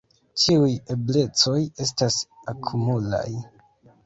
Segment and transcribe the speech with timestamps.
[0.43, 2.19] Ĉiuj eblecoj estas
[2.55, 3.27] akumulaj.